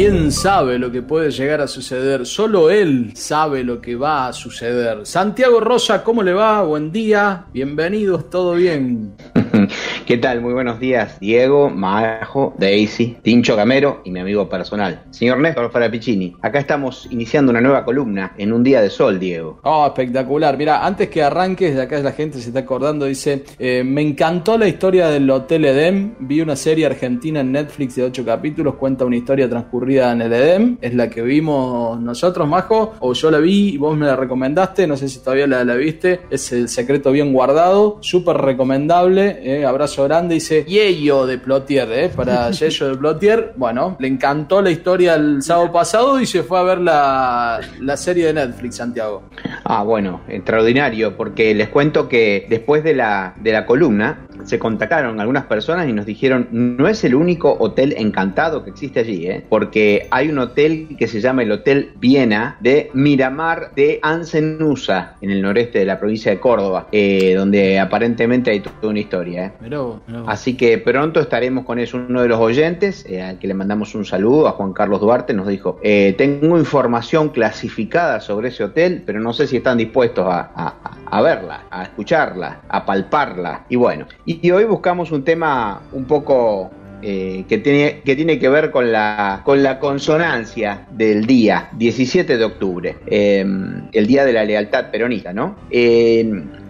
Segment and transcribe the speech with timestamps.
[0.00, 2.24] ¿Quién sabe lo que puede llegar a suceder?
[2.24, 5.04] Solo él sabe lo que va a suceder.
[5.04, 6.62] Santiago Rosa, ¿cómo le va?
[6.62, 9.16] Buen día, bienvenidos, todo bien.
[10.08, 10.40] ¿Qué tal?
[10.40, 16.34] Muy buenos días, Diego, Majo, Daisy, Tincho Camero y mi amigo personal, señor Néstor Farapicini.
[16.40, 19.60] Acá estamos iniciando una nueva columna en un día de sol, Diego.
[19.64, 20.56] Oh, espectacular.
[20.56, 24.56] Mira, antes que arranques, de acá la gente se está acordando, dice, eh, me encantó
[24.56, 29.04] la historia del Hotel Edem, vi una serie argentina en Netflix de 8 capítulos, cuenta
[29.04, 33.40] una historia transcurrida en el Edem, es la que vimos nosotros, Majo, o yo la
[33.40, 36.70] vi y vos me la recomendaste, no sé si todavía la, la viste, es el
[36.70, 42.10] secreto bien guardado, súper recomendable, eh, abrazo grande, dice Yeyo de Plotier, ¿eh?
[42.14, 43.52] para Yeyo de Plotier.
[43.56, 47.96] Bueno, le encantó la historia el sábado pasado y se fue a ver la, la
[47.96, 49.22] serie de Netflix, Santiago.
[49.64, 55.20] Ah, bueno, extraordinario, porque les cuento que después de la, de la columna se contactaron
[55.20, 59.44] algunas personas y nos dijeron, no es el único hotel encantado que existe allí, ¿eh?
[59.48, 65.30] porque hay un hotel que se llama el Hotel Viena de Miramar de Ancenusa, en
[65.30, 69.46] el noreste de la provincia de Córdoba, eh, donde aparentemente hay toda una historia.
[69.46, 69.52] ¿eh?
[69.60, 69.87] Pero,
[70.26, 71.96] Así que pronto estaremos con eso.
[71.96, 75.34] Uno de los oyentes, eh, al que le mandamos un saludo, a Juan Carlos Duarte,
[75.34, 80.26] nos dijo, eh, tengo información clasificada sobre ese hotel, pero no sé si están dispuestos
[80.28, 83.64] a, verla, a escucharla, a palparla.
[83.68, 86.70] Y bueno, y, hoy buscamos un tema un poco...
[87.00, 92.96] eh, que, tiene, que ver con la, con la consonancia del día 17 de octubre,
[93.06, 95.54] el día de la lealtad peronista, ¿no?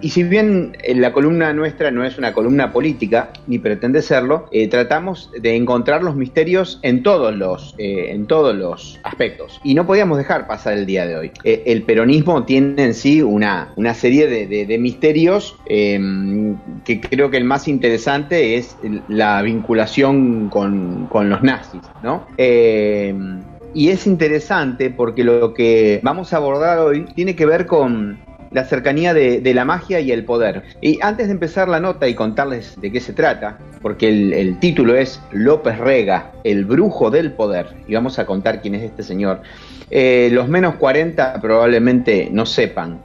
[0.00, 4.46] Y si bien eh, la columna nuestra no es una columna política, ni pretende serlo,
[4.52, 9.60] eh, tratamos de encontrar los misterios en todos los, eh, en todos los aspectos.
[9.64, 11.30] Y no podíamos dejar pasar el día de hoy.
[11.44, 15.98] Eh, el peronismo tiene en sí una, una serie de, de- de misterios eh,
[16.84, 18.76] que creo que el más interesante es
[19.08, 22.26] la vinculación con, con los nazis, ¿no?
[22.36, 23.14] Eh,
[23.74, 28.18] y es interesante porque lo que vamos a abordar hoy tiene que ver con
[28.50, 30.62] la cercanía de, la magia y el poder.
[30.80, 34.96] Y antes de empezar la nota y contarles de qué se trata, porque el, título
[34.96, 39.42] es López Rega, el brujo del poder, y vamos a contar quién es este señor.
[39.90, 43.00] Eh, los menos 40 probablemente no sepan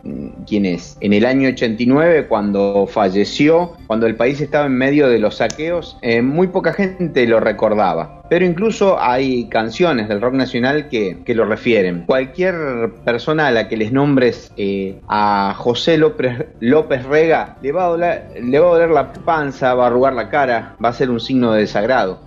[0.46, 0.98] quién es.
[1.00, 5.98] En el año 89, cuando falleció, cuando el país estaba en medio de los saqueos,
[6.02, 8.23] eh, muy poca gente lo recordaba.
[8.34, 12.06] Pero incluso hay canciones del rock nacional que, que lo refieren.
[12.08, 17.86] Cualquier persona a la que les nombres eh, a José López, López Rega le va,
[17.86, 20.94] a doler, le va a doler la panza, va a arrugar la cara, va a
[20.94, 22.22] ser un signo de desagrado.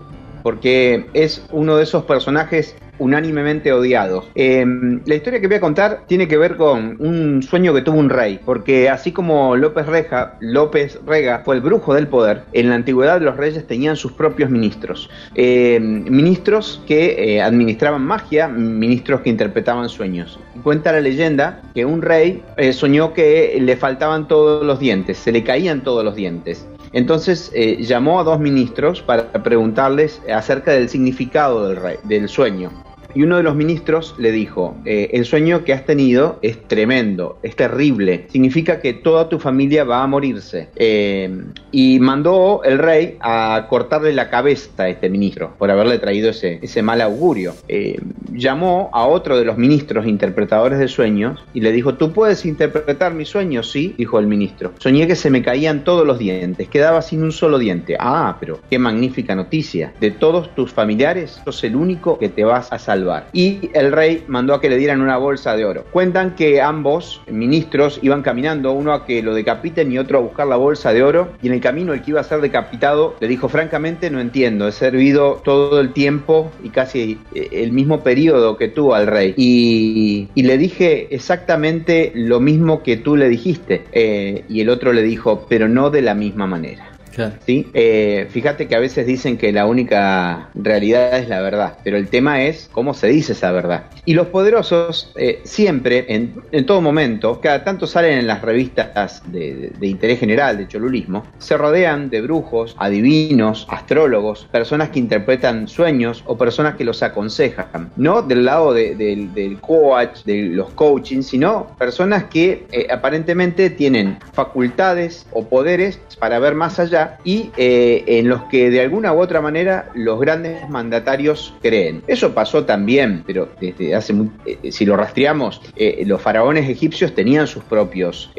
[0.44, 4.28] Porque es uno de esos personajes unánimemente odiados.
[4.34, 4.64] Eh,
[5.04, 8.10] la historia que voy a contar tiene que ver con un sueño que tuvo un
[8.10, 12.74] rey, porque así como López Rega, López Rega fue el brujo del poder, en la
[12.76, 15.10] antigüedad los reyes tenían sus propios ministros.
[15.34, 20.38] Eh, ministros que eh, administraban magia, ministros que interpretaban sueños.
[20.62, 25.32] Cuenta la leyenda que un rey eh, soñó que le faltaban todos los dientes, se
[25.32, 26.66] le caían todos los dientes.
[26.92, 32.70] Entonces eh, llamó a dos ministros para preguntarles acerca del significado del, rey- del sueño.
[33.16, 37.38] Y uno de los ministros le dijo, eh, el sueño que has tenido es tremendo,
[37.42, 40.68] es terrible, significa que toda tu familia va a morirse.
[40.76, 41.30] Eh,
[41.72, 46.82] y mandó el rey a cortarle la cabeza a este ministro por haberle traído ese,
[46.82, 47.54] mal augurio.
[47.68, 47.98] Eh,
[48.36, 53.14] llamó a otro de los ministros interpretadores de sueños y le dijo, ¿tú puedes interpretar
[53.14, 53.70] mis sueños?
[53.70, 54.72] Sí, dijo el ministro.
[54.78, 57.96] Soñé que se me caían todos los dientes, quedaba sin un solo diente.
[57.98, 59.92] Ah, pero qué magnífica noticia.
[60.00, 63.28] De todos tus familiares, sos el único que te vas a salvar.
[63.32, 65.84] Y el rey mandó a que le dieran una bolsa de oro.
[65.90, 70.46] Cuentan que ambos ministros iban caminando, uno a que lo decapiten y otro a buscar
[70.46, 71.28] la bolsa de oro.
[71.42, 74.68] Y en el camino el que iba a ser decapitado le dijo, francamente no entiendo,
[74.68, 78.25] he servido todo el tiempo y casi eh, el mismo periodo
[78.58, 79.34] que tú al rey.
[79.36, 83.84] Y, le dije exactamente lo mismo que tú le dijiste.
[83.92, 86.95] Eh, y el otro le dijo, pero no de la misma manera.
[87.44, 87.68] ¿Sí?
[87.74, 92.08] Eh, fíjate que a veces dicen que la única realidad es la verdad, pero el
[92.08, 93.84] tema es cómo se dice esa verdad.
[94.04, 99.72] Y los poderosos eh, siempre, en, todo momento, cada tanto salen en las revistas de,
[99.80, 106.36] interés general, de cholulismo, se rodean de brujos, adivinos, astrólogos, personas que interpretan sueños o
[106.36, 107.90] personas que los aconsejan.
[107.96, 115.26] No del lado del coach, de los coaching, sino personas que eh, aparentemente tienen facultades
[115.32, 119.40] o poderes para ver más allá y eh, en los que de alguna u otra
[119.40, 122.02] manera los grandes mandatarios creen.
[122.06, 123.48] Eso pasó también, pero
[123.94, 124.14] hace
[124.46, 128.30] eh, si lo rastreamos, eh, los faraones egipcios tenían sus propios,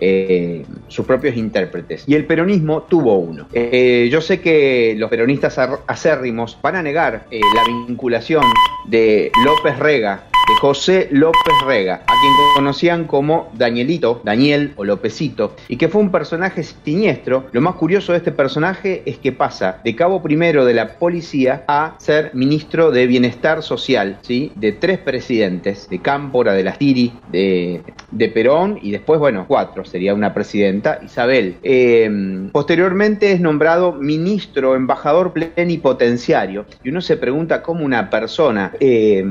[0.87, 3.47] sus propios intérpretes y el peronismo tuvo uno.
[3.51, 8.43] yo sé que los peronistas acérrimos van a negar la vinculación
[8.87, 10.23] de López Rega
[10.59, 16.11] José López Rega, a quien conocían como Danielito, Daniel o Lópezito, y que fue un
[16.11, 17.45] personaje siniestro.
[17.51, 21.63] Lo más curioso de este personaje es que pasa de cabo primero de la policía
[21.67, 24.51] a ser ministro de Bienestar Social, ¿sí?
[24.55, 29.85] de tres presidentes, de Cámpora, de las Tiri, de, de Perón, y después, bueno, cuatro,
[29.85, 31.57] sería una presidenta, Isabel.
[31.63, 39.25] Eh, posteriormente es nombrado ministro, embajador plenipotenciario, y uno se pregunta cómo una persona que,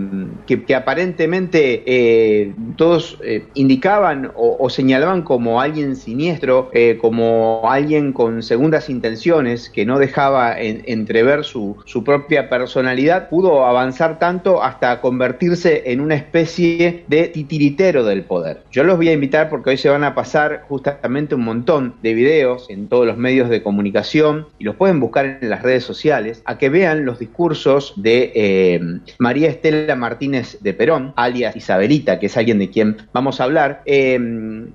[0.67, 8.13] que aparece aparentemente eh, todos eh, indicaban o, señalaban como alguien siniestro, eh, como alguien
[8.13, 15.01] con segundas intenciones, que no dejaba entrever su, su, propia personalidad, pudo avanzar tanto hasta
[15.01, 18.63] convertirse en una especie de titiritero del poder.
[18.73, 22.15] Yo los voy a invitar porque hoy se van a pasar justamente un montón de
[22.15, 26.43] videos en todos los medios de comunicación y los pueden buscar en las redes sociales,
[26.47, 32.37] a que vean los discursos de María Estela Martínez de Perón, alias Isabelita, que es
[32.37, 34.19] alguien de quien vamos a hablar, eh,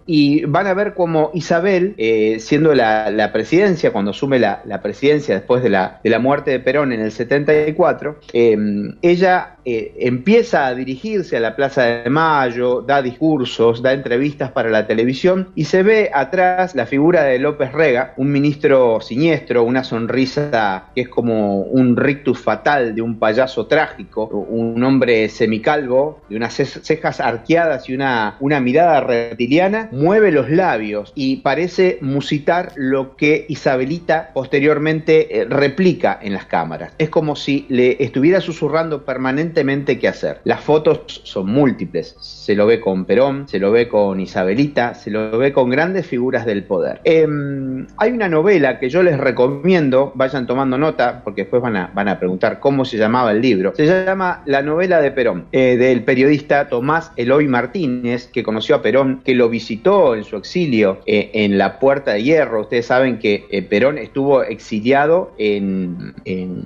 [0.06, 5.64] y van a ver cómo Isabel, eh, siendo la, presidencia, cuando asume la, presidencia después
[5.64, 8.58] de la, de la muerte de Perón en el 74, eh,
[9.02, 14.88] ella empieza a dirigirse a la Plaza de Mayo, da discursos, da entrevistas para la
[14.88, 20.86] televisión y se ve atrás la figura de López Rega, un ministro siniestro, una sonrisa
[20.96, 26.54] que es como un rictus fatal de un payaso trágico, un hombre semicalvo de unas
[26.54, 33.46] cejas arqueadas y una, una mirada reptiliana, mueve los labios y parece musitar lo que
[33.50, 36.94] Isabelita posteriormente eh, replica en las cámaras.
[36.98, 40.40] Es como si le estuviera susurrando permanentemente qué hacer.
[40.44, 42.16] Las fotos son múltiples.
[42.42, 46.08] Se lo ve con Perón, se lo ve con Isabelita, se lo ve con grandes
[46.08, 47.00] figuras del poder.
[47.04, 51.92] Em, hay una novela que yo les recomiendo, vayan tomando nota, porque después van a,
[51.94, 53.74] van a preguntar cómo se llamaba el libro.
[53.76, 58.82] Se llama La novela de Perón, eh, del periodista Tomás Eloy Martínez, que conoció a
[58.82, 62.62] Perón, que lo visitó en su exilio eh, en la Puerta de Hierro.
[62.62, 66.16] Ustedes saben que eh, Perón estuvo exiliado en,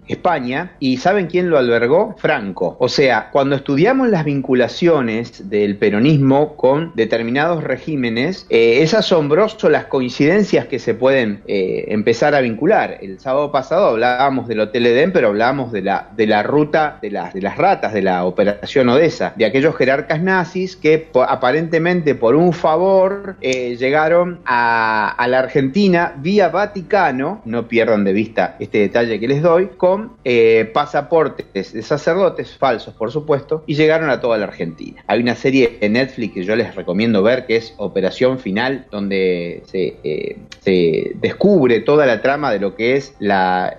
[0.08, 2.16] España y ¿saben quién lo albergó?
[2.18, 2.78] Franco.
[2.80, 9.86] O sea, cuando estudiamos las vinculaciones del peronismo con determinados regímenes, eh, es asombroso las
[9.86, 12.98] coincidencias que se pueden empezar a vincular.
[13.02, 17.12] El sábado pasado hablábamos del Hotel Edén, pero hablábamos de la, de la ruta de
[17.12, 22.36] las, de las ratas, de la Operación Odessa de aquellos jerarcas nazis que aparentemente por
[22.36, 29.20] un favor eh, llegaron a, la Argentina vía Vaticano, no pierdan de vista este detalle
[29.20, 34.38] que les doy, con eh, pasaportes de sacerdotes, falsos por supuesto, y llegaron a toda
[34.38, 35.04] la Argentina.
[35.08, 39.64] Hay una serie en Netflix que yo les recomiendo ver que es Operación Final, donde
[39.66, 43.78] se, eh, descubre toda la trama de lo que es la,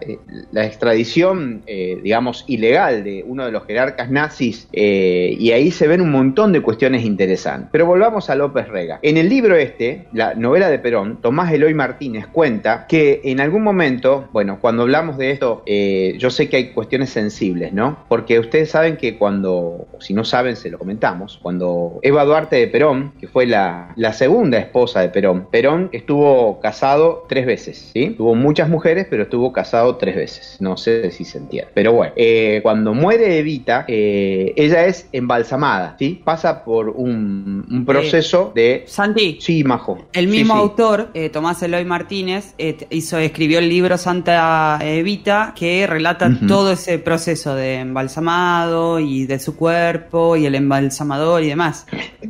[0.53, 6.11] la extradición, digamos, ilegal de uno de los jerarcas nazis y ahí se ven un
[6.11, 7.71] montón de cuestiones interesantes.
[7.73, 8.99] Pero volvamos a López Rega.
[9.03, 13.63] En el libro este, la novela de Perón, Tomás Eloy Martínez cuenta que en algún
[13.63, 18.05] momento, bueno, cuando hablamos de esto, eh, yo sé que hay cuestiones sensibles, ¿no?
[18.09, 21.66] Porque ustedes saben que cuando, si no saben, se lo comentamos, cuando
[22.03, 25.49] Eva Duarte de Perón que fue la, la segunda esposa de Perón.
[25.51, 28.15] Perón estuvo casado tres veces, ¿sí?
[28.17, 30.57] Tuvo muchas mujeres, pero estuvo casado tres veces.
[30.61, 31.71] No sé si se entiende.
[31.75, 36.21] Pero bueno, eh, cuando muere Evita, eh, ella es embalsamada, ¿sí?
[36.25, 38.85] Pasa por un, un proceso de...
[38.87, 39.39] Santi.
[39.41, 39.99] Sí, Majo.
[40.13, 40.61] El mismo sí.
[40.61, 46.73] autor, eh, Tomás Eloy Martínez, eh, hizo, escribió el libro Santa Evita, que relata todo
[46.73, 51.56] ese proceso de embalsamado y de su cuerpo y el embalsamador y demás.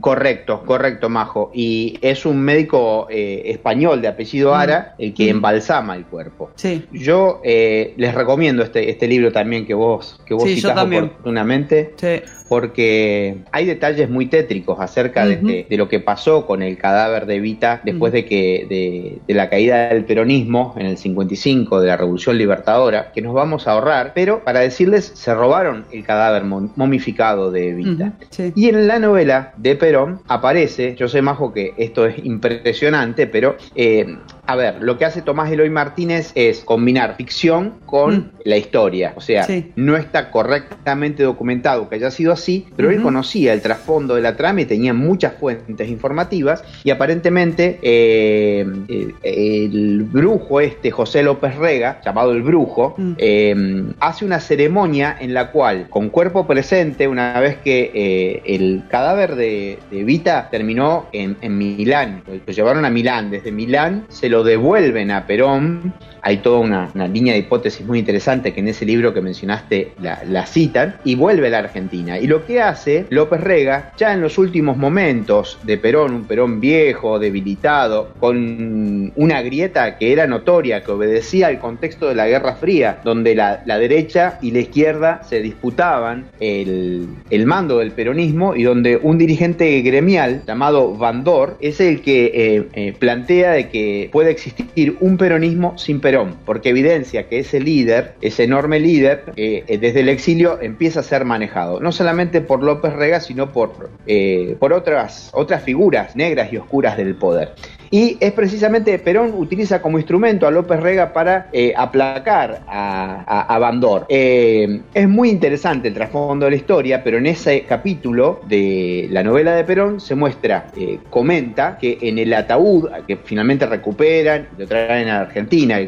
[0.00, 1.50] Correcto, correcto, Majo.
[1.54, 4.54] Y es un médico eh, español de apellido Mm.
[4.54, 5.36] Ara el que Mm.
[5.36, 6.50] embalsama el cuerpo.
[6.56, 6.84] Sí.
[6.92, 11.94] Yo eh, les recomiendo este, este libro también que vos, que vos Sí, citás oportunamente,
[11.96, 12.22] Sí.
[12.48, 15.46] porque hay detalles muy tétricos acerca de, Ujú.
[15.48, 18.16] de- de lo que pasó con el cadáver de Evita después Ujú.
[18.16, 23.12] de que de, de la caída del peronismo en el 55 de la Revolución Libertadora,
[23.12, 28.12] que nos vamos a ahorrar, pero para decirles, se robaron el cadáver momificado de Evita.
[28.30, 28.52] Sí.
[28.54, 29.15] Y en la novela
[29.56, 34.96] de Perón aparece, yo sé, Majo, que esto es impresionante, pero eh, a ver, lo
[34.98, 38.30] que hace Tomás Eloy Martínez es combinar ficción con Mm.
[38.44, 39.12] la historia.
[39.16, 39.72] O sea, Sí.
[39.76, 44.36] no está correctamente documentado que haya sido así, pero él conocía el trasfondo de la
[44.36, 46.62] trama y tenía muchas fuentes informativas.
[46.84, 53.12] Y aparentemente eh, eh, el brujo este, José López Rega, llamado el brujo, Mm.
[53.18, 58.84] eh, hace una ceremonia en la cual, con cuerpo presente, una vez que eh, el
[58.88, 64.28] cadáver de, de Evita terminó en, en Milán, lo llevaron a Milán, desde Milán se
[64.28, 65.94] lo devuelven a Perón.
[66.26, 70.44] Hay toda una, línea de hipótesis muy interesante que en ese libro que mencionaste la,
[70.44, 72.18] citan, y vuelve a la Argentina.
[72.18, 76.58] Y lo que hace López Rega, ya en los últimos momentos de Perón, un Perón
[76.58, 82.56] viejo, debilitado, con una grieta que era notoria, que obedecía al contexto de la Guerra
[82.56, 87.06] Fría, donde la, derecha y la izquierda se disputaban el,
[87.46, 92.94] mando del peronismo y donde un dirigente gremial llamado Vandor es el que eh, eh,
[92.98, 98.80] plantea de que puede existir un peronismo sin Porque evidencia que ese líder, ese enorme
[98.80, 103.20] líder, eh, eh, desde el exilio empieza a ser manejado, no solamente por López Rega,
[103.20, 107.54] sino por, eh, por otras, otras figuras negras y oscuras del poder.
[107.90, 113.58] Y es precisamente Perón utiliza como instrumento a López Rega para eh, aplacar a, a-
[113.58, 114.06] Bandor.
[114.08, 119.22] Eh, es muy interesante el trasfondo de la historia, pero en ese capítulo de la
[119.22, 124.60] novela de Perón se muestra, eh, comenta que en el ataúd que finalmente recuperan y
[124.60, 125.78] lo traen a Argentina,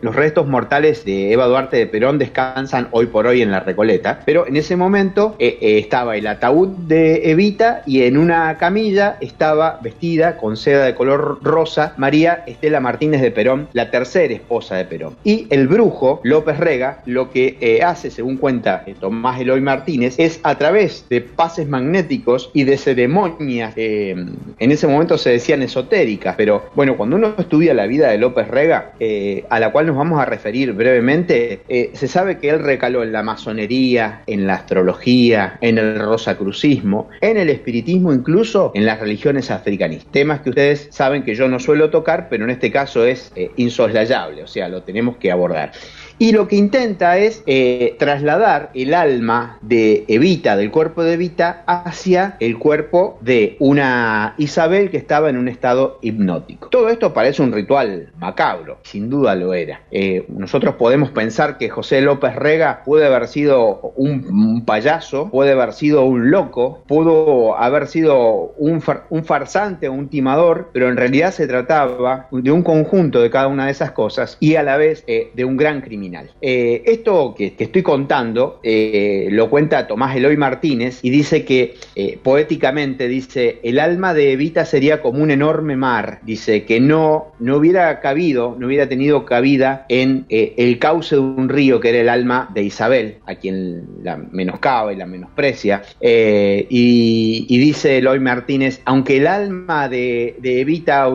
[0.00, 4.20] los restos mortales de Eva Duarte de Perón descansan hoy por hoy en la Recoleta,
[4.24, 10.36] pero en ese momento estaba el ataúd de Evita y en una camilla estaba vestida
[10.36, 15.16] con seda de color rosa María Estela Martínez de Perón, la tercera esposa de Perón.
[15.24, 20.14] Y el brujo López Rega lo que eh, hace, según cuenta eh, Tomás Eloy Martínez,
[20.18, 24.14] es a través de pases magnéticos y de ceremonias, eh,
[24.58, 28.48] en ese momento se decían esotéricas, pero bueno, cuando uno estudia la vida de López
[28.48, 32.60] Rega, eh, a la cual nos vamos a referir brevemente, eh, se sabe que él
[32.60, 38.86] recaló en la masonería, en la astrología, en el rosacrucismo, en el espiritismo, incluso en
[38.86, 40.12] las religiones africanistas.
[40.12, 43.50] Temas que ustedes saben que yo no suelo tocar, pero en este caso es eh,
[43.56, 45.72] insoslayable, o sea, lo tenemos que abordar.
[46.18, 51.62] Y lo que intenta es eh, trasladar el alma de Evita, del cuerpo de Evita,
[51.66, 56.68] hacia el cuerpo de una Isabel que estaba en un estado hipnótico.
[56.70, 59.82] Todo esto parece un ritual macabro, sin duda lo era.
[59.90, 65.74] Eh, nosotros podemos pensar que José López Rega puede haber sido un, payaso, puede haber
[65.74, 71.46] sido un loco, pudo haber sido un farsante o un timador, pero en realidad se
[71.46, 75.30] trataba de un conjunto de cada una de esas cosas y a la vez eh,
[75.34, 76.05] de un gran criminal.
[76.40, 82.18] Eh, esto que, estoy contando eh, lo cuenta Tomás Eloy Martínez y dice que eh,
[82.22, 87.56] poéticamente dice el alma de Evita sería como un enorme mar, dice que no, no
[87.56, 92.08] hubiera cabido, no hubiera tenido cabida en el cauce de un río que era el
[92.08, 95.82] alma de Isabel, a quien la menoscaba y la menosprecia.
[96.00, 101.06] Y, dice Eloy Martínez, aunque el alma de, Evita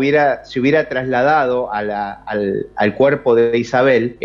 [0.44, 4.18] se hubiera trasladado al, cuerpo de Isabel,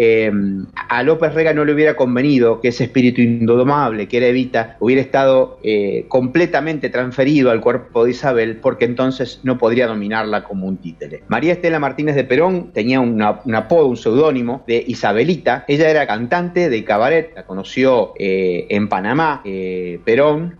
[0.88, 5.02] a López Rega no le hubiera convenido que ese espíritu indomable que era Evita hubiera
[5.02, 10.76] estado eh, completamente transferido al cuerpo de Isabel, porque entonces no podría dominarla como un
[10.78, 11.22] títere.
[11.28, 15.64] María Estela Martínez de Perón tenía una- un apodo, un seudónimo de Isabelita.
[15.68, 20.56] Ella era cantante de cabaret, la conoció eh, en Panamá, eh, Perón,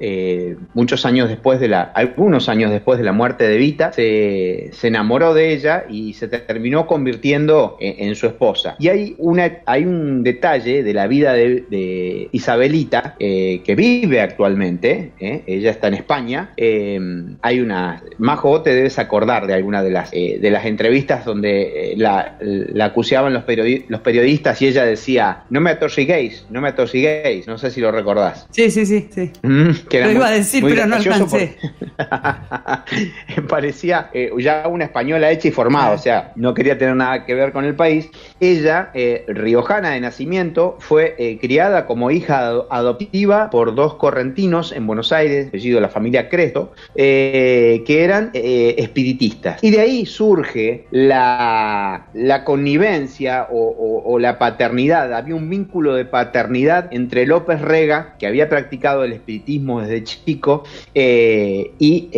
[0.74, 4.88] muchos años después de la, algunos años después de la muerte de Evita, se, se
[4.88, 8.76] enamoró de ella y se terminó convirtiendo en, en su esposa.
[8.78, 15.70] Y hay una, hay un detalle de la vida de, Isabelita que vive actualmente, ella
[15.70, 20.64] está en España, hay una, Majo, te debes acordar de alguna de las, de las
[20.64, 23.44] entrevistas donde la, la acusaban los,
[23.88, 27.92] los periodistas y ella decía, no me atosiguéis, no me atosiguéis, no sé si lo
[27.92, 28.46] recordás.
[28.50, 29.32] Sí, sí, sí, sí.
[29.42, 31.56] Mm, lo iba a decir, pero no alcancé.
[33.48, 37.34] Parecía eh, ya una española hecha y formada, o sea, no quería tener nada que
[37.34, 38.08] ver con el país.
[38.40, 39.24] Ella, eh,
[39.82, 45.80] de nacimiento, fue eh, criada como hija adoptiva por dos correntinos en Buenos Aires, apellido
[45.80, 49.62] la familia Cresto, que eran espiritistas.
[49.62, 55.12] Y de ahí surge la, la connivencia o, la paternidad.
[55.12, 60.64] Había un vínculo de paternidad entre López Rega, que había practicado el espiritismo desde chico,
[60.94, 62.08] y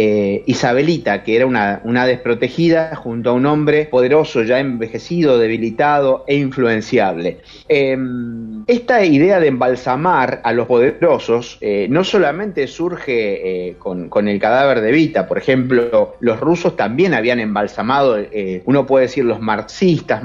[0.46, 6.36] Isabelita, que era una, una desprotegida junto a un hombre poderoso, ya envejecido, debilitado e
[6.36, 7.38] influenciable.
[7.68, 14.38] Em, esta idea de embalsamar a los poderosos eh, no solamente surge eh, con, el
[14.38, 19.40] cadáver de Vita, por ejemplo, los rusos también habían embalsamado, eh, uno puede decir los
[19.40, 20.22] marxistas,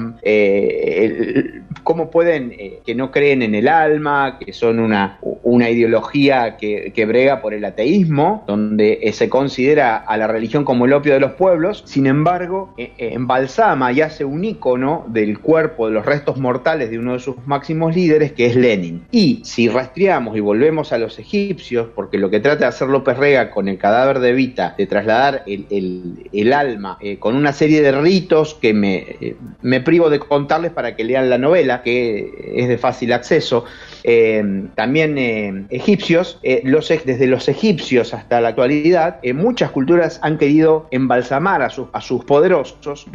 [1.82, 2.54] cómo pueden,
[2.84, 7.64] que no creen en el alma, que son una, una ideología que, brega por el
[7.64, 12.74] ateísmo, donde se considera a la religión como el opio de los pueblos, sin embargo,
[12.76, 17.36] embalsama y hace un icono del cuerpo, de los restos mortales de uno de sus
[17.46, 19.06] máximos líderes, que es Lenin.
[19.10, 23.16] Y si rastreamos y volvemos a los egipcios, porque lo que trata de hacer López
[23.16, 27.92] Rega con el cadáver de Vita, de trasladar el, alma eh, con una serie de
[27.92, 32.68] ritos que me, eh, me privo de contarles para que lean la novela, que es
[32.68, 33.64] de fácil acceso,
[34.06, 40.36] eh, también eh, egipcios, eh, los, desde los egipcios hasta la actualidad, muchas culturas han
[40.36, 43.06] querido embalsamar a, sus, a sus poderosos.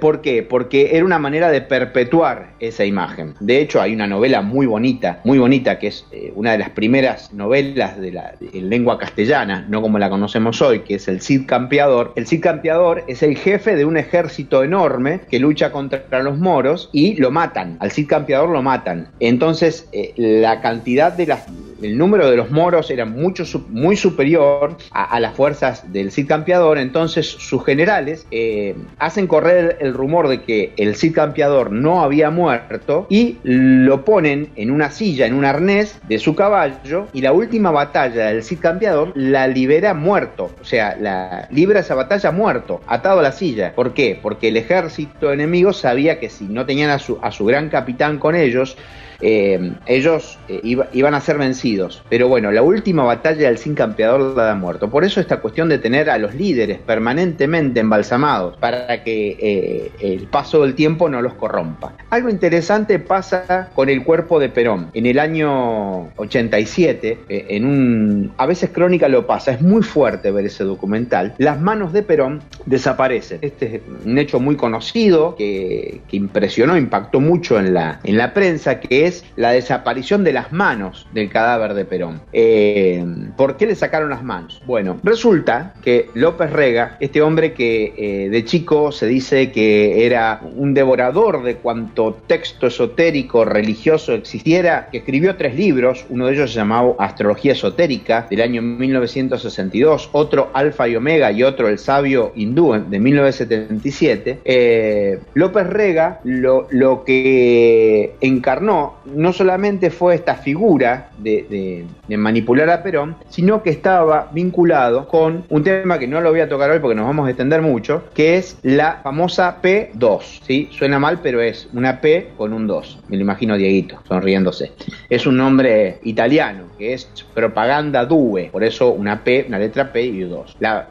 [0.00, 0.42] ¿Por qué?
[0.42, 3.29] Porque era una manera de perpetuar esa imagen.
[3.40, 7.32] De hecho, hay una novela muy bonita, muy bonita, que es una de las primeras
[7.32, 11.46] novelas de la en lengua castellana, no como la conocemos hoy, que es el Cid
[11.46, 12.12] Campeador.
[12.16, 16.88] El Cid Campeador es el jefe de un ejército enorme que lucha contra los moros
[16.92, 17.76] y lo matan.
[17.80, 19.08] Al Cid Campeador lo matan.
[19.20, 21.46] Entonces, la cantidad de las
[21.82, 26.78] el número de los moros era mucho, muy superior a, las fuerzas del Cid Campeador,
[26.78, 32.30] entonces sus generales eh, hacen correr el rumor de que el Cid Campeador no había
[32.30, 37.32] muerto y lo ponen en una silla, en un arnés de su caballo y la
[37.32, 42.80] última batalla del Cid Campeador la libera muerto, o sea, la libra esa batalla muerto,
[42.86, 43.74] atado a la silla.
[43.74, 44.18] ¿Por qué?
[44.20, 48.18] Porque el ejército enemigo sabía que si no tenían a su, a su gran capitán
[48.18, 48.78] con ellos,
[49.20, 50.60] eh, ellos eh,
[50.92, 52.02] iban a ser vencidos.
[52.08, 54.90] Pero bueno, la última batalla del sin campeador la da muerto.
[54.90, 60.26] Por eso esta cuestión de tener a los líderes permanentemente embalsamados para que eh, el
[60.26, 61.94] paso del tiempo no los corrompa.
[62.10, 64.90] Algo interesante pasa con el cuerpo de Perón.
[64.94, 68.32] En el año 87, en un...
[68.36, 71.34] A veces Crónica lo pasa, es muy fuerte ver ese documental.
[71.38, 73.38] Las manos de Perón desaparecen.
[73.42, 78.32] Este es un hecho muy conocido que, que impresionó, impactó mucho en la, en la
[78.34, 82.20] prensa, que la desaparición de las manos del cadáver de Perón.
[82.32, 83.04] Eh,
[83.36, 84.62] ¿Por qué le sacaron las manos?
[84.66, 90.40] Bueno, resulta que López Rega, este hombre que eh, de chico se dice que era
[90.56, 96.52] un devorador de cuanto texto esotérico religioso existiera, que escribió tres libros, uno de ellos
[96.52, 102.32] se llamaba Astrología Esotérica del año 1962, otro Alfa y Omega y otro El Sabio
[102.34, 111.10] Hindú de 1977, eh, López Rega lo, lo que encarnó no solamente fue esta figura
[111.18, 116.40] de, manipular a Perón, sino que estaba vinculado con un tema que no lo voy
[116.40, 120.40] a tocar hoy porque nos vamos a extender mucho, que es la famosa P2.
[120.46, 120.68] ¿sí?
[120.70, 123.00] Suena mal, pero es una P con un 2.
[123.08, 124.72] Me lo imagino Dieguito, sonriéndose.
[125.08, 130.04] Es un nombre italiano, que es propaganda due, por eso una P, una letra P
[130.04, 130.56] y un 2.
[130.60, 130.86] La,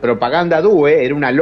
[0.00, 1.32] propaganda due era una,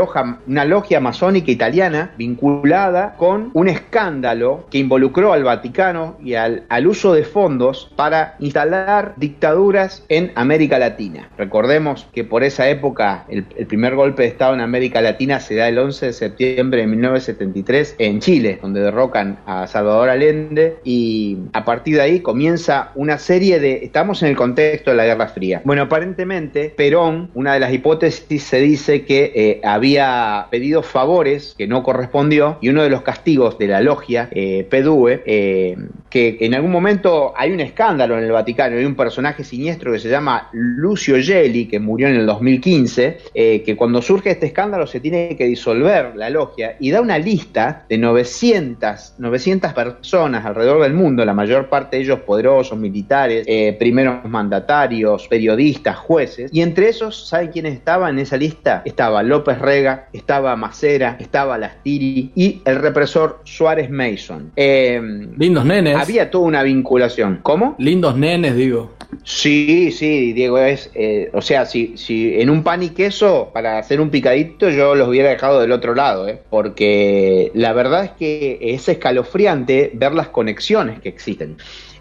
[0.46, 7.12] una logia masónica italiana vinculada con un escándalo que involucró al Vaticano y al, uso
[7.12, 11.28] de fondos para instalar dictaduras en América Latina.
[11.36, 15.68] Recordemos que por esa época el, primer golpe de Estado en América Latina se da
[15.68, 21.64] el 11 de septiembre de 1973 en Chile, donde derrocan a Salvador Allende y a
[21.64, 23.84] partir de ahí comienza una serie de...
[23.84, 25.60] Estamos en el contexto de la Guerra Fría.
[25.64, 31.66] Bueno, aparentemente Perón, una de las hipótesis se dice que eh, había pedido favores que
[31.66, 35.76] no correspondió y uno de los castigos de la logia eh, PDUE eh,
[36.10, 39.98] que en algún momento hay un escándalo en el Vaticano, hay un personaje siniestro que
[39.98, 44.86] se llama Lucio Gelli, que murió en el 2015, eh, que cuando surge este escándalo
[44.86, 50.82] se tiene que disolver la logia y da una lista de 900, 900 personas alrededor
[50.82, 56.62] del mundo, la mayor parte de ellos poderosos, militares, eh, primeros mandatarios, periodistas, jueces, y
[56.62, 58.82] entre esos, ¿saben quiénes estaban en esa lista?
[58.84, 64.52] Estaba López Rega, estaba Macera, estaba Lastiri y el represor Suárez Mason.
[64.56, 65.00] Eh,
[65.36, 65.97] Lindos nenes.
[66.00, 67.40] Había toda una vinculación.
[67.42, 67.74] ¿Cómo?
[67.78, 68.98] Lindos nenes, digo.
[69.24, 73.78] Sí, sí, Diego, es, eh, o sea, si, si en un pan y queso, para
[73.78, 76.40] hacer un picadito, yo los hubiera dejado del otro lado, ¿eh?
[76.50, 81.56] porque la verdad es que es escalofriante ver las conexiones que existen.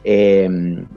[0.10, 0.48] Eh,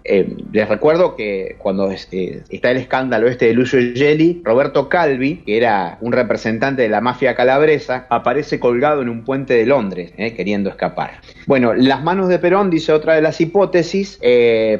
[0.04, 5.38] eh, les recuerdo que cuando este, está el escándalo este de Lucio Gelli, Roberto Calvi,
[5.38, 10.12] que era un representante de la mafia calabresa, aparece colgado en un puente de Londres,
[10.16, 11.20] eh, queriendo escapar.
[11.50, 14.20] Bueno, las manos de Perón, dice otra de las hipótesis,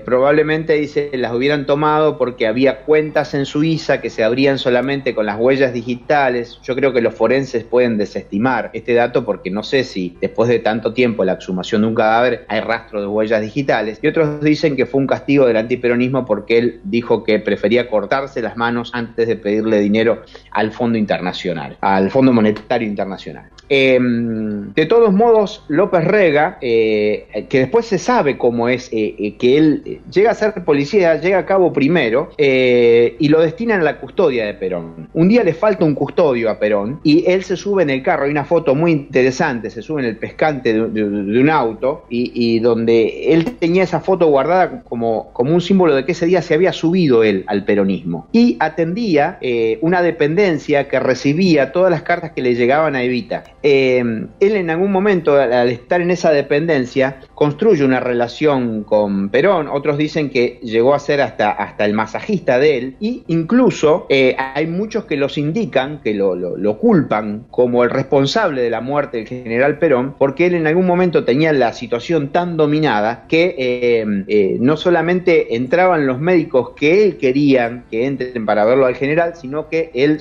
[0.04, 5.26] probablemente dice las hubieran tomado porque había cuentas en Suiza que se abrían solamente con
[5.26, 6.61] las huellas digitales.
[6.62, 10.61] Yo creo que los forenses pueden desestimar este dato porque no sé si después de
[10.61, 13.98] tanto tiempo la exhumación de un cadáver hay rastro de huellas digitales.
[14.00, 18.42] Y otros dicen que fue un castigo del antiperonismo porque él dijo que prefería cortarse
[18.42, 23.50] las manos antes de pedirle dinero al Fondo Internacional, al Fondo Monetario Internacional.
[23.72, 29.37] Em, de todos modos, López Rega, eh, que después se sabe cómo es eh, eh,
[29.37, 33.99] que él llega a ser policía, llega a cabo primero y lo destinan a la
[33.99, 35.09] custodia de Perón.
[35.14, 38.25] Un día le falta un custodio a Perón y él se sube en el carro.
[38.25, 43.33] Hay una foto muy interesante, se sube en el pescante de, un auto y, donde
[43.33, 46.73] él tenía esa foto guardada como, como un símbolo de que ese día se había
[46.73, 48.29] subido él al peronismo.
[48.33, 49.38] Y atendía
[49.81, 53.44] una dependencia que recibía todas las cartas que le llegaban a Evita.
[53.62, 53.99] Eh,
[54.40, 59.68] él en algún momento, al estar en esa dependencia, construye una relación con Perón.
[59.68, 62.96] Otros dicen que llegó a ser hasta, hasta el masajista de él.
[63.00, 68.62] Y incluso eh, hay muchos que los indican, que lo, lo, culpan como el responsable
[68.62, 72.57] de la muerte del general Perón, porque él en algún momento tenía la situación tan
[72.57, 78.87] dominada que eh, no solamente entraban los médicos que él querían que entren para verlo
[78.87, 80.18] al general, sino que él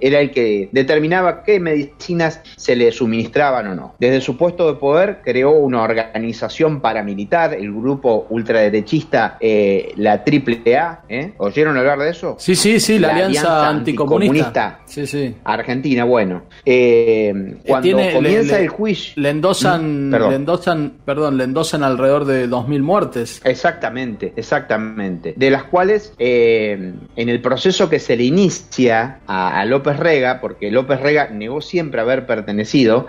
[0.00, 3.94] era el que determinaba qué medicinas se le suministraban o no.
[3.98, 11.04] Desde su puesto de poder creó una organización paramilitar, el grupo ultraderechista, eh, la AAA.
[11.08, 11.32] ¿eh?
[11.38, 12.36] ¿Oyeron hablar de eso?
[12.38, 14.80] Sí, sí, sí, la, Alianza, Anticomunista.
[14.86, 15.34] Sí, sí.
[15.44, 16.42] Argentina, bueno.
[16.64, 19.14] Eh, cuando comienza el juicio...
[19.16, 20.30] Le endosan, perdón.
[20.30, 23.40] le endosan, perdón, le endosan alrededor de 2.000 muertes.
[23.44, 25.34] Exactamente, exactamente.
[25.36, 30.70] De las cuales, en el proceso que se le inicia a, a López Rega, porque
[30.70, 33.06] López Rega negó siempre haber pertenecido,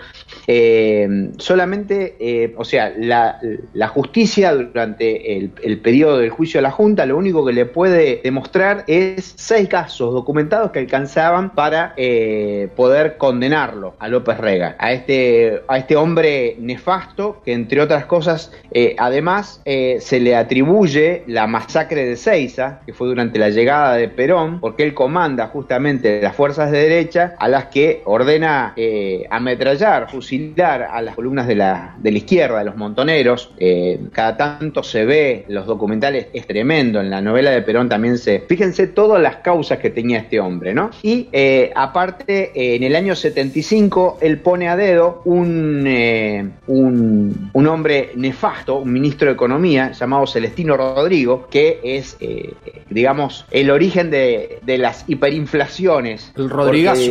[0.48, 1.32] eh,
[2.20, 7.46] eh, o sea, la, justicia durante el, periodo del juicio de la Junta lo único
[7.46, 14.08] que le puede demostrar es seis casos documentados que alcanzaban para eh, poder condenarlo a
[14.08, 18.52] López Rega, a este, a este hombre nefasto que entre otras cosas,
[18.98, 24.60] además se le atribuye la masacre de Ceiza, que fue durante la llegada de Perón,
[24.60, 28.74] porque él comanda justamente las fuerzas de derecha a las que ordena
[29.30, 33.52] ametrallar, fusilar a las columnas de la, de la izquierda, de los montoneros.
[33.58, 38.18] Eh, cada tanto se ve, los documentales es tremendo, en la novela de Perón también
[38.18, 38.42] se...
[38.48, 40.92] Fíjense todas las causas que tenía este hombre, ¿no?
[41.04, 45.86] Y eh, aparte, eh, en el año 75, él pone a dedo un,
[46.68, 52.18] un, un, hombre nefasto, un ministro de Economía llamado Celestino Rodrigo, que es,
[52.90, 56.32] digamos, el origen de, de las hiperinflaciones.
[56.36, 57.02] El Rodrigazo.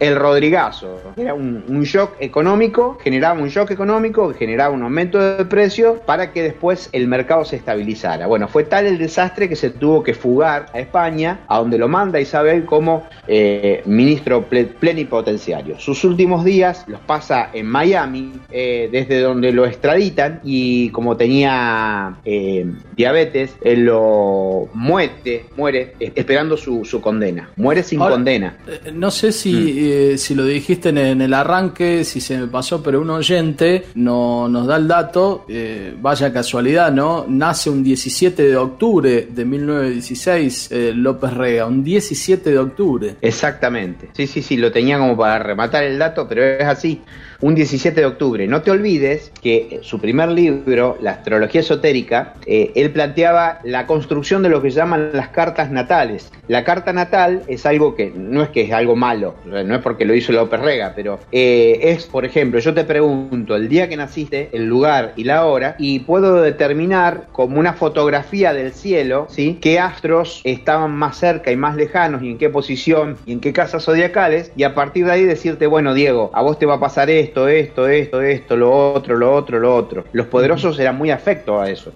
[0.00, 1.00] el Rodrigazo.
[1.16, 3.89] Era un, shock económico, generaba un shock económico,
[4.38, 8.26] generaba un aumento de precios para que después el mercado se estabilizara.
[8.26, 11.88] Bueno, fue tal el desastre que se tuvo que fugar a España, a donde lo
[11.88, 15.78] manda Isabel como eh, ministro plenipotenciario.
[15.78, 22.16] Sus últimos días los pasa en Miami, eh, desde donde lo extraditan y como tenía
[22.24, 27.50] eh, diabetes, él lo muere, muere esperando su, condena.
[27.56, 28.56] Muere sin condena.
[28.92, 30.18] No sé si, mm.
[30.18, 34.66] si lo dijiste en, el arranque, si se me pasó, pero un oyente no, nos
[34.66, 37.26] da el dato, eh, vaya casualidad, ¿no?
[37.28, 43.16] Nace un 17 de octubre de 1916 eh, López Rega, un 17 de octubre.
[43.20, 47.00] Exactamente, sí, sí, sí, lo tenía como para rematar el dato, pero es así
[47.40, 48.46] un 17 de octubre.
[48.46, 54.42] No te olvides que su primer libro, La astrología esotérica, eh, él planteaba la construcción
[54.42, 56.30] de lo que llaman las cartas natales.
[56.48, 60.04] La carta natal es algo que no es que es algo malo, no es porque
[60.04, 63.96] lo hizo López Rega, pero eh, es, por ejemplo, yo te pregunto, el día que
[63.96, 69.58] naciste, el lugar y la hora y puedo determinar como una fotografía del cielo, ¿sí?
[69.60, 73.52] qué astros estaban más cerca y más lejanos y en qué posición y en qué
[73.52, 76.80] casas zodiacales y a partir de ahí decirte, bueno Diego, a vos te va a
[76.80, 80.04] pasar esto, esto, esto, esto, lo otro, lo otro, lo otro.
[80.12, 81.92] Los poderosos eran muy afectos a eso.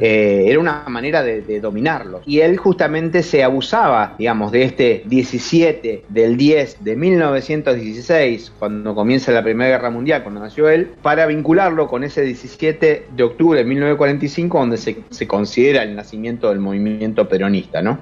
[0.00, 2.22] Eh, era una manera de, de dominarlos.
[2.26, 9.32] Y él justamente se abusaba, digamos, de este 17 del 10 de 1916, cuando comienza
[9.32, 13.64] la Primera Guerra Mundial, cuando nació él, para vincularlo con ese 17 de octubre de
[13.64, 17.98] 1945, donde se, se considera el nacimiento del movimiento peronista, ¿no?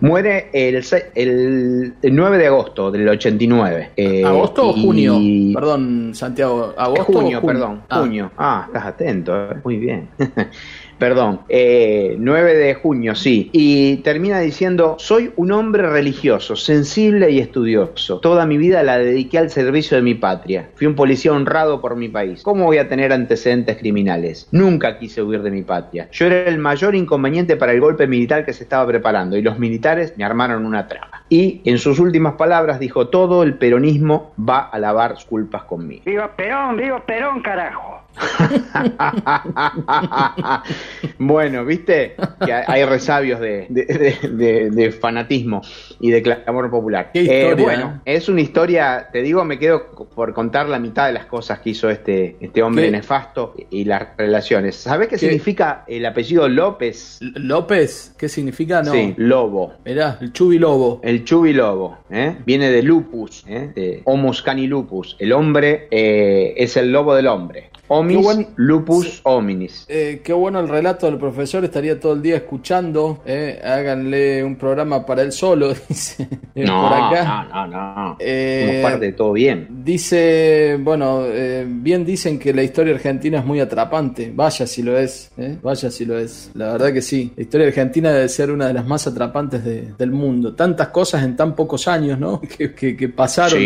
[0.00, 0.82] Muere el,
[1.14, 3.90] el, 9 de agosto del 89.
[3.96, 5.18] Eh, ¿Agosto o junio?
[5.54, 6.74] Perdón, Santiago.
[6.76, 7.82] ¿Agosto junio, perdón.
[7.88, 8.00] Ah.
[8.00, 8.30] Junio.
[8.36, 9.50] Ah, estás atento.
[9.50, 9.56] Eh.
[9.64, 10.08] Muy bien.
[11.02, 17.40] perdón, eh, 9 de junio, sí, y termina diciendo, soy un hombre religioso, sensible y
[17.40, 18.20] estudioso.
[18.20, 20.70] Toda mi vida la dediqué al servicio de mi patria.
[20.76, 22.44] Fui un policía honrado por mi país.
[22.44, 24.46] ¿Cómo voy a tener antecedentes criminales?
[24.52, 26.08] Nunca quise huir de mi patria.
[26.12, 29.58] Yo era el mayor inconveniente para el golpe militar que se estaba preparando y los
[29.58, 31.21] militares me armaron una trama.
[31.32, 36.02] Y en sus últimas palabras dijo, todo el peronismo va a lavar culpas conmigo.
[36.04, 38.02] Viva Perón, viva Perón, carajo.
[41.18, 42.14] bueno, viste
[42.44, 45.62] que hay resabios de, fanatismo
[46.00, 47.10] y de clamor popular.
[47.14, 48.16] Eh, bueno, ¿eh?
[48.16, 51.70] es una historia, te digo, me quedo por contar la mitad de las cosas que
[51.70, 54.76] hizo este, este hombre nefasto y las relaciones.
[54.76, 57.18] ¿Sabes qué, significa el apellido López?
[57.20, 58.14] ¿López?
[58.18, 58.82] ¿Qué significa?
[58.82, 58.90] No.
[58.92, 59.74] Sí, lobo.
[59.84, 61.00] Mirá, el chubi lobo.
[61.02, 62.36] El chubi lobo, ¿eh?
[62.44, 65.16] viene de lupus, de Homus canilupus.
[65.18, 67.70] El hombre es el lobo del hombre.
[67.94, 69.84] Homis lupus hominis.
[69.86, 73.20] Eh, qué bueno el relato del profesor, estaría todo el día escuchando.
[73.26, 76.26] Eh, háganle un programa para él solo, dice.
[76.54, 77.48] Eh, no, por acá.
[77.52, 78.16] no, no, no.
[78.18, 79.68] Eh, parte de todo bien.
[79.84, 81.24] Dice, bueno,
[81.66, 84.32] bien dicen que la historia argentina es muy atrapante.
[84.34, 85.30] Vaya si lo es,
[85.60, 86.50] vaya si lo es.
[86.54, 87.30] La verdad que sí.
[87.36, 90.54] La historia argentina debe ser una de las más atrapantes del mundo.
[90.54, 92.40] Tantas cosas en tan pocos años, ¿no?
[92.52, 93.60] Que, pasaron.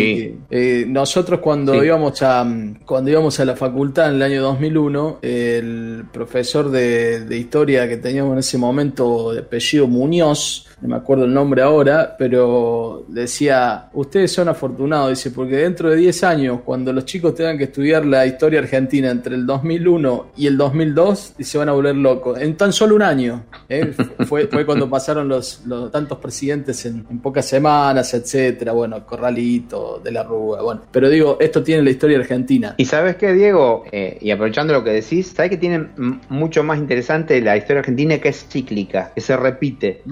[0.88, 2.46] nosotros cuando íbamos a
[2.84, 8.32] cuando íbamos a la facultad el año 2001, el profesor de, de, historia que teníamos
[8.32, 14.30] en ese momento, de apellido Muñoz, no me acuerdo el nombre ahora, pero decía, ustedes
[14.30, 18.26] son afortunados, dice, porque dentro de 10 años, cuando los chicos tengan que estudiar la
[18.26, 22.38] historia argentina entre el 2001 y el 2002, se van a volver locos.
[22.38, 23.44] En tan solo un año.
[23.70, 23.94] ¿eh?
[24.26, 28.70] fue, fue cuando pasaron los, los tantos presidentes en, pocas semanas, etcétera.
[28.70, 30.82] Bueno, Corralito, De la Rúa, bueno.
[30.92, 32.76] Pero digo, esto tiene la historia argentina.
[32.76, 33.82] ¿Y sabes qué, Diego?
[33.90, 35.88] Eh, y aprovechando lo que decís, ¿sabes que tiene
[36.28, 40.02] mucho más interesante la historia argentina que es cíclica, que se repite?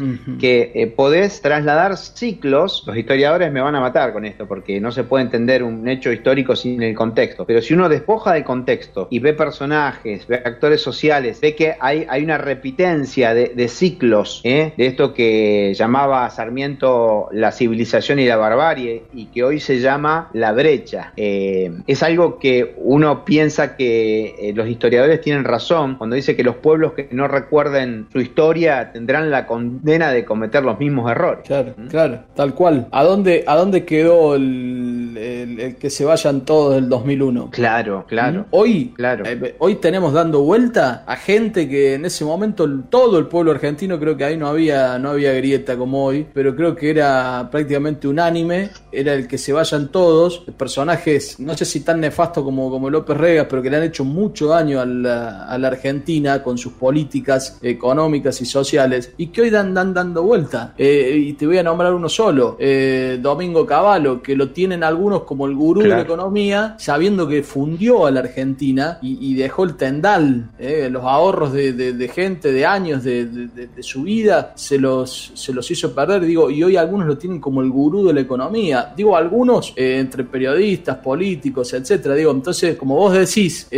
[0.40, 4.90] Que eh, podés trasladar ciclos, los historiadores me van a matar con esto, porque no
[4.90, 9.06] se puede entender un hecho histórico sin el contexto, pero si uno despoja del contexto
[9.08, 14.72] y ve personajes, ve actores sociales, ve que hay, hay una repitencia de, ciclos, ¿eh?
[14.76, 20.30] de esto que llamaba Sarmiento la civilización y la barbarie, y que hoy se llama
[20.32, 21.12] la brecha.
[21.16, 26.56] Eh, es algo que uno piensa que los historiadores tienen razón cuando dice que los
[26.56, 31.44] pueblos que no recuerden su historia tendrán la condena de cometer los mismos errores.
[31.46, 32.88] Claro, claro, tal cual.
[32.90, 37.50] ¿A dónde, a dónde quedó el, el, que se vayan todos del 2001?
[37.50, 38.46] Claro, claro.
[38.50, 39.24] Hoy, claro.
[39.26, 43.98] Eh, hoy tenemos dando vuelta a gente que en ese momento todo el pueblo argentino
[43.98, 48.08] creo que ahí no había, no había grieta como hoy, pero creo que era prácticamente
[48.08, 52.90] unánime, era el que se vayan todos, personajes, no sé si tan nefasto como, como
[52.90, 56.58] López Regas, pero que le han hecho mucho daño a la, a la Argentina con
[56.58, 60.74] sus políticas económicas y sociales, y que hoy dan, dan dando vuelta.
[60.78, 65.22] Eh, y te voy a nombrar uno solo, eh, Domingo Cavallo, que lo tienen algunos
[65.22, 69.74] como el gurú de la economía, sabiendo que fundió a la Argentina y, dejó el
[69.76, 75.70] tendal, eh, los ahorros de, gente, de años de, su vida, se los, se los
[75.70, 76.24] hizo perder.
[76.24, 78.92] Digo, y hoy algunos lo tienen como el gurú de la economía.
[78.96, 82.14] Digo, algunos entre periodistas, políticos, etcétera.
[82.14, 83.68] Digo, entonces, como vos decís,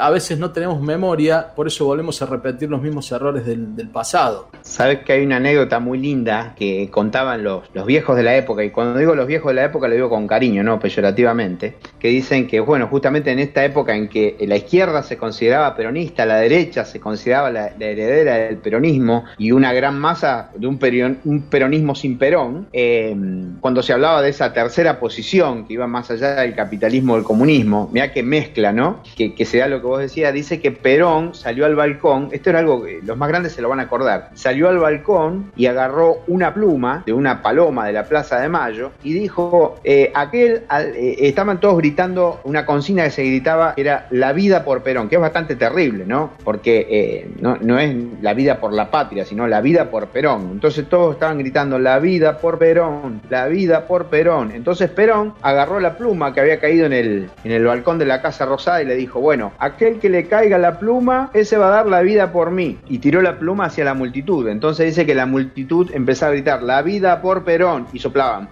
[0.00, 4.48] a veces no tenemos memoria, por eso volvemos a repetir los mismos errores del, pasado.
[4.62, 8.70] Sabes que hay una anécdota muy linda que contaban los, viejos de la época, y
[8.70, 12.46] cuando digo los viejos de la época lo digo con cariño, no peyorativamente, que dicen
[12.46, 16.84] que, bueno, justamente en esta época en que la izquierda se consideraba peronista, la derecha
[16.84, 20.78] se consideraba la, heredera del peronismo y una gran masa de un,
[21.24, 23.16] un peronismo sin perón, eh,
[23.60, 27.88] cuando se hablaba de esa tercera posición que iba más allá del capitalismo del comunismo,
[27.92, 29.02] mira que mezcla, ¿no?
[29.16, 32.60] Que, se da lo que vos decías, dice que Perón salió al balcón, esto era
[32.60, 36.22] algo que los más grandes se lo van a acordar, salió al balcón y agarró
[36.26, 41.16] una pluma de una paloma de la Plaza de Mayo y dijo, eh, aquel eh,
[41.20, 45.16] estaban todos gritando una consigna que se gritaba, que era la vida por Perón, que
[45.16, 46.32] es bastante terrible, ¿no?
[46.42, 50.50] Porque eh, no, no es la vida por la patria, sino la vida por Perón.
[50.52, 54.50] Entonces todos estaban gritando la vida por Perón, la vida por Perón.
[54.52, 58.22] Entonces Perón agarró la pluma que había caído en el, en el balcón de la
[58.22, 61.70] Casa Rosada y le dijo, bueno, aquel que le caiga la pluma, ese va a
[61.70, 62.78] dar la vida por mí.
[62.88, 64.48] Y tiró la pluma hacia la multitud.
[64.48, 67.86] Entonces dice que la multitud empezó a gritar, la vida por Perón.
[67.92, 68.48] Y soplaban,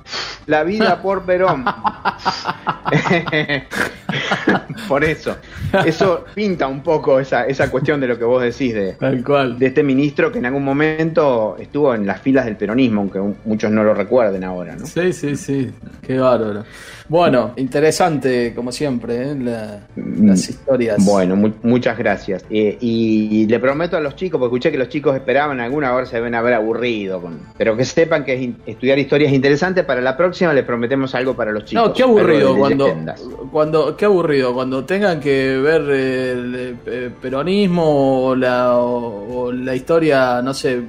[0.46, 1.64] la vida por Perón.
[4.88, 5.36] por eso.
[5.84, 9.58] Eso pinta un poco esa, esa cuestión de lo que vos decís de, Tal cual.
[9.58, 13.70] de este ministro que en algún momento estuvo en las filas del peronismo, aunque muchos
[13.72, 14.86] no lo recuerden ahora, ¿no?
[14.86, 15.72] Sí, sí, sí.
[16.02, 16.64] Qué bárbaro.
[17.12, 19.34] Bueno, interesante, como siempre, ¿eh?
[19.38, 20.98] La- las historias.
[20.98, 21.04] Mm.
[21.04, 22.42] Bueno, mu- muchas gracias.
[22.48, 26.06] Eh, y le prometo a los chicos, porque escuché que los chicos esperaban alguna hora
[26.06, 29.84] se deben haber aburrido, con- pero que sepan que es estudiar historias es interesante.
[29.84, 31.86] Para la próxima les prometemos algo para los chicos.
[31.88, 32.88] No, qué aburrido cuando,
[33.52, 36.76] cuando, qué aburrido cuando tengan que ver el,
[37.20, 40.80] peronismo o la, o, o la historia, no sé,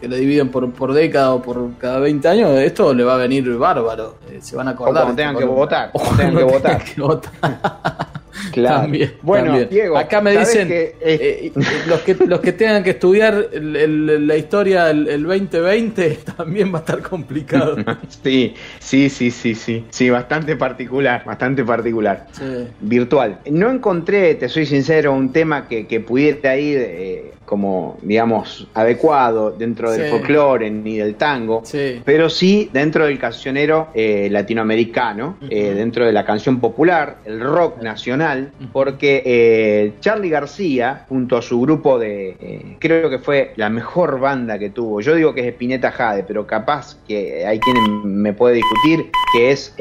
[0.00, 3.18] que le dividen por, por década o por cada 20 años, esto le va a
[3.18, 4.14] venir bárbaro.
[4.30, 5.02] Eh, se van a O acordar.
[5.04, 5.90] cuando tengan que votar.
[5.94, 6.84] o que votar.
[6.84, 7.32] que votar.
[8.52, 8.82] Claro.
[8.82, 9.68] También, Bueno, también.
[9.68, 11.52] Diego, acá me ¿sabes dicen que, eh, eh,
[11.88, 16.72] los que los que tengan que estudiar el- el- la historia el, el 2020 también
[16.72, 17.76] va a estar complicado.
[18.22, 19.84] Sí, sí, sí, sí, sí.
[19.90, 22.28] Sí, bastante particular, bastante particular.
[22.32, 22.44] Sí.
[22.80, 23.40] virtual.
[23.50, 29.50] No encontré, te soy sincero, un tema que, que pudiera ir eh, como, digamos, adecuado
[29.50, 30.10] dentro del Sí.
[30.10, 32.02] folclore ni del tango, Sí.
[32.04, 37.80] pero sí dentro del cancionero eh, latinoamericano, eh, dentro de la canción popular, el rock
[37.82, 44.20] nacional, porque eh, Charlie García, junto a su grupo de, creo que fue la mejor
[44.20, 47.76] banda que tuvo, yo digo que es Espineta Jade, pero capaz que hay quien
[48.20, 49.74] me puede discutir, que es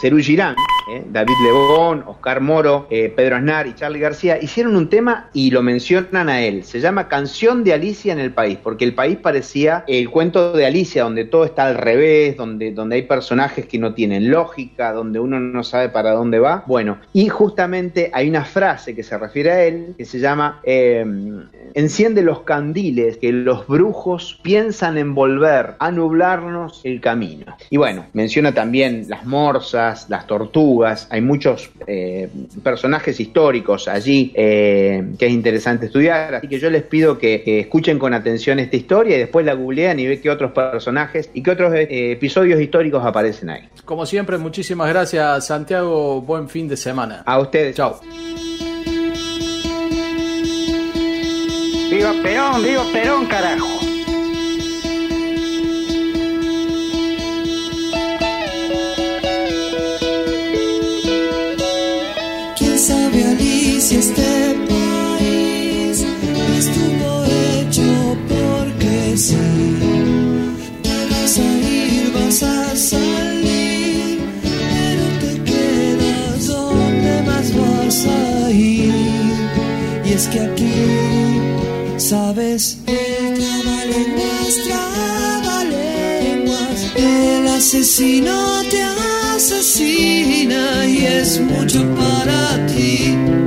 [0.00, 0.56] Cerú Girán,
[1.12, 6.28] David Lebón, Oscar Moro, Pedro Aznar y Charlie García, hicieron un tema y lo mencionan
[6.28, 10.10] a él, se llama Canción de Alicia en el País, porque el país parecía el
[10.10, 14.30] cuento de Alicia, donde todo está al revés, donde, donde hay personajes que no tienen
[14.30, 16.64] lógica, donde uno no sabe para dónde va.
[16.66, 21.04] Bueno, y justamente hay una frase que se refiere a él, que se llama, eh,
[21.74, 27.56] enciende los candiles que los brujos piensan envolver, a nublarnos el camino.
[27.70, 32.28] Y bueno, menciona también las morsas, las tortugas, hay muchos eh,
[32.62, 37.60] personajes históricos allí eh, que es interesante estudiar, así que yo les pido que, que
[37.60, 41.42] escuchen con atención esta historia y después la googlean y ve qué otros personajes y
[41.42, 43.68] qué otros eh, episodios históricos aparecen ahí.
[43.84, 46.20] Como siempre, muchísimas gracias, Santiago.
[46.22, 47.22] Buen fin de semana.
[47.24, 47.76] A ustedes.
[47.76, 48.00] Chao.
[51.90, 53.66] Viva Perón, viva Perón, carajo.
[62.56, 64.67] ¿Quién sabe Alicia este
[87.58, 88.82] asesino te
[89.34, 93.37] asesina y es mucho para ti.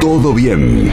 [0.00, 0.90] Todo bien.